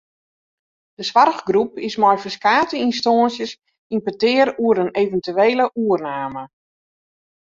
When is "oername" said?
5.83-6.43